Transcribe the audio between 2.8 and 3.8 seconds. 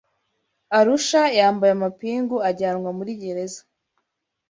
muri gereza